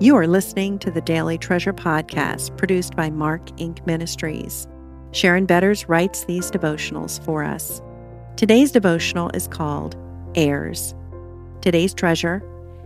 [0.00, 3.84] You are listening to the Daily Treasure Podcast produced by Mark Inc.
[3.84, 4.68] Ministries.
[5.10, 7.82] Sharon Betters writes these devotionals for us.
[8.36, 9.96] Today's devotional is called
[10.36, 10.94] Heirs.
[11.62, 12.44] Today's treasure,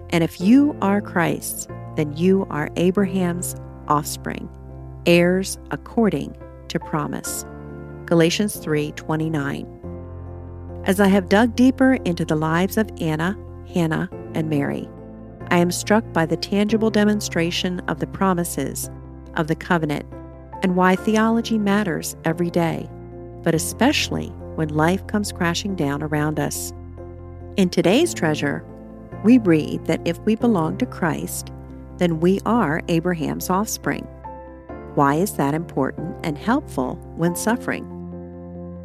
[0.09, 3.57] and if you are Christ's, then you are Abraham's
[3.89, 4.49] offspring,
[5.05, 6.35] heirs according
[6.69, 7.45] to promise.
[8.07, 9.67] Galatians 3:29.
[10.85, 13.37] As I have dug deeper into the lives of Anna,
[13.75, 14.89] Hannah, and Mary,
[15.53, 18.89] I am struck by the tangible demonstration of the promises
[19.35, 20.07] of the covenant
[20.63, 22.89] and why theology matters every day,
[23.43, 26.73] but especially when life comes crashing down around us.
[27.59, 28.65] In today's treasure,
[29.25, 31.53] we read that if we belong to Christ,
[31.99, 34.05] then we are Abraham's offspring.
[34.95, 37.85] Why is that important and helpful when suffering?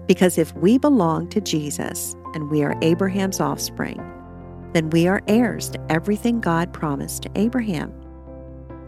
[0.05, 4.02] Because if we belong to Jesus and we are Abraham's offspring,
[4.73, 7.93] then we are heirs to everything God promised to Abraham.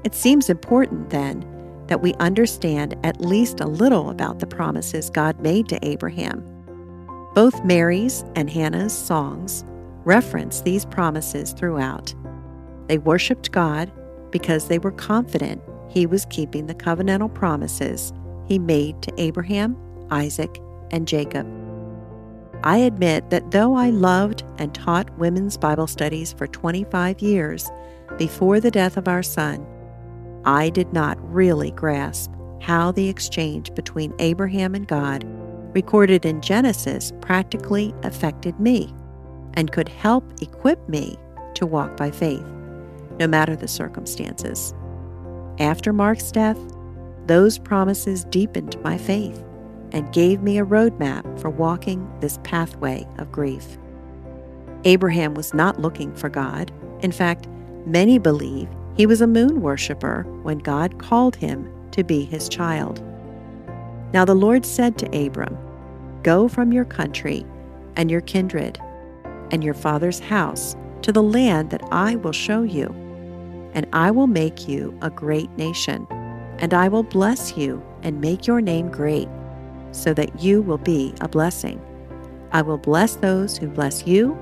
[0.03, 1.45] It seems important, then,
[1.87, 6.43] that we understand at least a little about the promises God made to Abraham.
[7.33, 9.63] Both Mary's and Hannah's songs
[10.05, 12.13] reference these promises throughout.
[12.87, 13.91] They worshiped God
[14.31, 18.13] because they were confident he was keeping the covenantal promises
[18.47, 19.75] he made to Abraham,
[20.11, 20.59] Isaac,
[20.91, 21.58] and Jacob.
[22.63, 27.69] I admit that though I loved and taught women's Bible studies for 25 years
[28.17, 29.65] before the death of our son,
[30.43, 35.23] I did not really grasp how the exchange between Abraham and God,
[35.73, 38.93] recorded in Genesis, practically affected me
[39.53, 41.17] and could help equip me
[41.55, 42.45] to walk by faith,
[43.19, 44.73] no matter the circumstances.
[45.59, 46.59] After Mark's death,
[47.25, 49.43] those promises deepened my faith
[49.91, 53.77] and gave me a roadmap for walking this pathway of grief.
[54.85, 56.71] Abraham was not looking for God.
[57.01, 57.47] In fact,
[57.85, 63.03] many believe he was a moon worshiper when God called him to be his child.
[64.13, 65.57] Now the Lord said to Abram,
[66.23, 67.45] Go from your country
[67.95, 68.79] and your kindred
[69.51, 72.87] and your father's house to the land that I will show you,
[73.73, 76.05] and I will make you a great nation,
[76.59, 79.29] and I will bless you and make your name great
[79.91, 81.81] so that you will be a blessing.
[82.51, 84.37] I will bless those who bless you,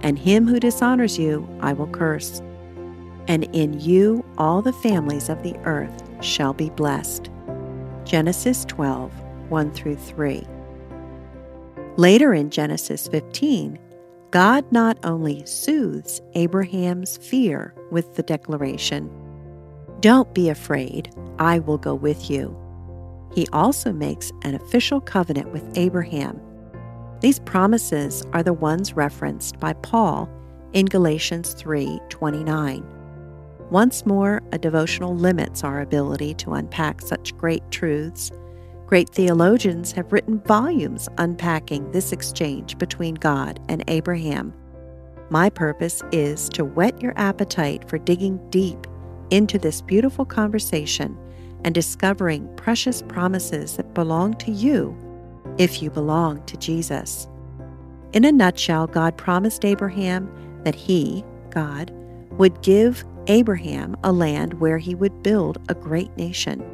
[0.00, 2.40] and him who dishonors you I will curse.
[3.26, 7.30] And in you all the families of the earth shall be blessed.
[8.04, 9.12] Genesis 12
[9.48, 10.46] 1 through 3.
[11.96, 13.78] Later in Genesis 15,
[14.30, 19.10] God not only soothes Abraham's fear with the declaration,
[20.00, 22.56] Don't be afraid, I will go with you
[23.34, 26.40] he also makes an official covenant with Abraham.
[27.20, 30.28] These promises are the ones referenced by Paul
[30.72, 32.84] in Galatians 3:29.
[33.70, 38.30] Once more, a devotional limits our ability to unpack such great truths.
[38.86, 44.54] Great theologians have written volumes unpacking this exchange between God and Abraham.
[45.28, 48.86] My purpose is to whet your appetite for digging deep
[49.30, 51.18] into this beautiful conversation
[51.64, 54.96] and discovering precious promises that belong to you
[55.58, 57.26] if you belong to Jesus.
[58.12, 60.30] In a nutshell, God promised Abraham
[60.64, 61.90] that he, God,
[62.32, 66.64] would give Abraham a land where he would build a great nation.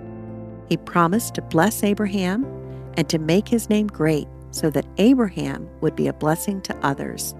[0.68, 2.44] He promised to bless Abraham
[2.96, 7.34] and to make his name great so that Abraham would be a blessing to others.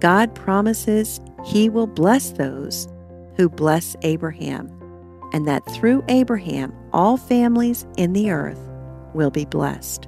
[0.00, 2.88] God promises he will bless those
[3.36, 4.68] who bless Abraham
[5.34, 8.60] and that through Abraham all families in the earth
[9.14, 10.06] will be blessed.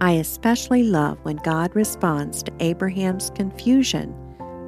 [0.00, 4.16] I especially love when God responds to Abraham's confusion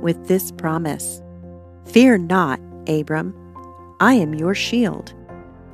[0.02, 1.22] with this promise
[1.86, 3.34] Fear not, Abram,
[3.98, 5.14] I am your shield.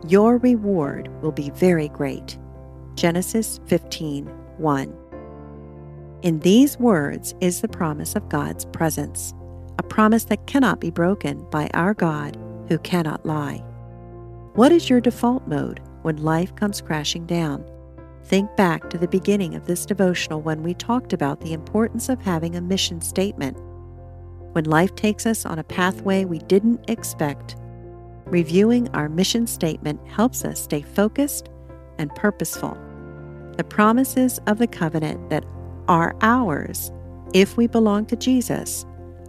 [0.06, 2.38] Your reward will be very great.
[2.94, 4.26] Genesis 15
[4.58, 4.96] 1.
[6.22, 9.34] In these words is the promise of God's presence,
[9.78, 12.38] a promise that cannot be broken by our God
[12.68, 13.64] who cannot lie.
[14.54, 17.64] What is your default mode when life comes crashing down?
[18.24, 22.20] Think back to the beginning of this devotional when we talked about the importance of
[22.20, 23.56] having a mission statement.
[24.52, 27.56] When life takes us on a pathway we didn't expect,
[28.26, 31.48] reviewing our mission statement helps us stay focused
[31.96, 32.76] and purposeful.
[33.56, 35.46] The promises of the covenant that
[35.88, 36.92] are ours
[37.32, 38.84] if we belong to Jesus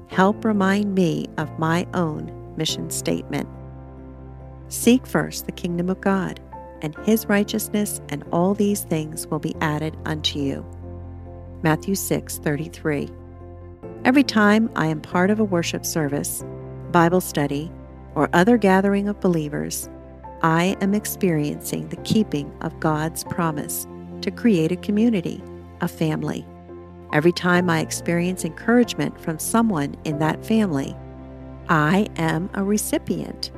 [0.09, 3.47] help remind me of my own mission statement.
[4.73, 6.39] Seek first the kingdom of God
[6.81, 10.65] and his righteousness, and all these things will be added unto you.
[11.61, 13.07] Matthew 6 33.
[14.03, 16.43] Every time I am part of a worship service,
[16.91, 17.71] Bible study,
[18.15, 19.91] or other gathering of believers,
[20.41, 23.85] I am experiencing the keeping of God's promise
[24.21, 25.41] to create a community,
[25.81, 26.47] a family.
[27.13, 30.97] Every time I experience encouragement from someone in that family,
[31.69, 33.51] I am a recipient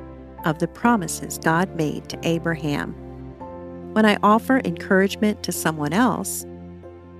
[0.46, 2.94] of the promises God made to Abraham.
[3.92, 6.46] When I offer encouragement to someone else,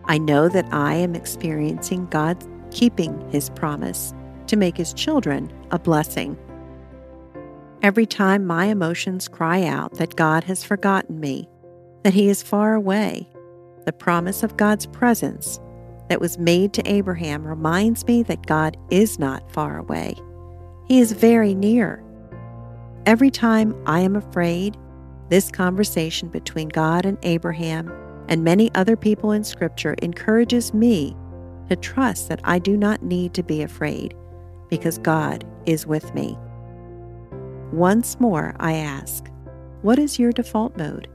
[0.04, 4.14] I know that I am experiencing God keeping His promise
[4.46, 6.38] to make His children a blessing.
[7.82, 11.48] Every time my emotions cry out that God has forgotten me,
[12.04, 13.28] that He is far away,
[13.84, 15.60] the promise of God's presence
[16.08, 20.14] that was made to Abraham reminds me that God is not far away.
[20.86, 22.05] He is very near.
[23.06, 24.76] Every time I am afraid,
[25.28, 27.92] this conversation between God and Abraham
[28.28, 31.16] and many other people in Scripture encourages me
[31.68, 34.16] to trust that I do not need to be afraid
[34.68, 36.36] because God is with me.
[37.72, 39.30] Once more, I ask,
[39.82, 41.06] what is your default mode?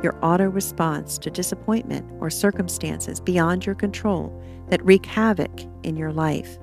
[0.00, 4.32] Your auto response to disappointment or circumstances beyond your control
[4.68, 6.56] that wreak havoc in your life?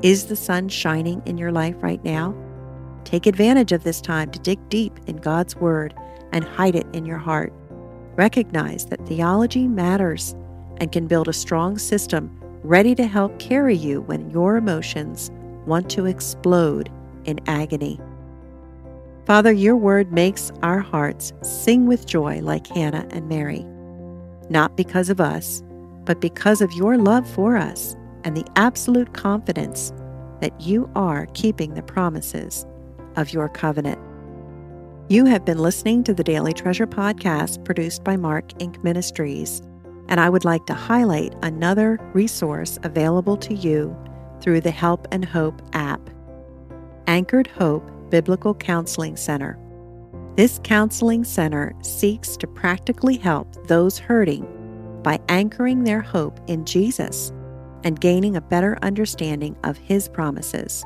[0.00, 2.34] Is the sun shining in your life right now?
[3.06, 5.94] Take advantage of this time to dig deep in God's Word
[6.32, 7.52] and hide it in your heart.
[8.16, 10.34] Recognize that theology matters
[10.78, 15.30] and can build a strong system ready to help carry you when your emotions
[15.66, 16.90] want to explode
[17.26, 18.00] in agony.
[19.24, 23.64] Father, your word makes our hearts sing with joy like Hannah and Mary,
[24.50, 25.62] not because of us,
[26.04, 29.92] but because of your love for us and the absolute confidence
[30.40, 32.66] that you are keeping the promises
[33.16, 33.98] of your covenant.
[35.08, 38.82] You have been listening to the Daily Treasure podcast produced by Mark Inc.
[38.82, 39.62] Ministries,
[40.08, 43.96] and I would like to highlight another resource available to you
[44.40, 46.00] through the Help and Hope app
[47.06, 49.58] Anchored Hope Biblical Counseling Center.
[50.36, 54.46] This counseling center seeks to practically help those hurting
[55.02, 57.32] by anchoring their hope in Jesus
[57.84, 60.84] and gaining a better understanding of His promises.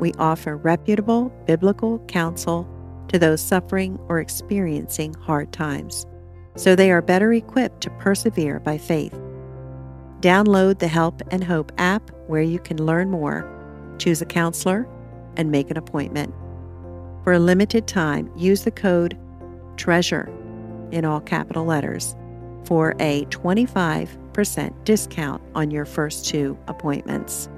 [0.00, 2.68] We offer reputable biblical counsel
[3.08, 6.06] to those suffering or experiencing hard times,
[6.56, 9.18] so they are better equipped to persevere by faith.
[10.20, 13.48] Download the Help and Hope app where you can learn more,
[13.98, 14.86] choose a counselor,
[15.36, 16.34] and make an appointment.
[17.24, 19.16] For a limited time, use the code
[19.76, 20.28] TREASURE
[20.92, 22.16] in all capital letters
[22.64, 27.48] for a 25% discount on your first two appointments.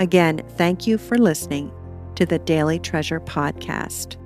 [0.00, 1.70] Again, thank you for listening
[2.14, 4.16] to the Daily Treasure Podcast.